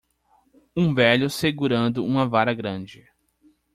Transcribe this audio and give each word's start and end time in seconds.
Um 0.75 0.95
velho 0.95 1.29
segurando 1.29 2.03
uma 2.03 2.27
vara 2.27 2.55
grande. 2.55 3.05